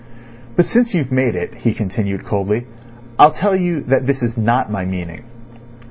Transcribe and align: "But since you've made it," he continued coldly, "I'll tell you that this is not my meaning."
"But 0.55 0.65
since 0.65 0.95
you've 0.95 1.11
made 1.11 1.35
it," 1.35 1.53
he 1.53 1.75
continued 1.75 2.25
coldly, 2.25 2.65
"I'll 3.19 3.29
tell 3.29 3.55
you 3.55 3.81
that 3.81 4.07
this 4.07 4.23
is 4.23 4.35
not 4.35 4.71
my 4.71 4.83
meaning." 4.83 5.25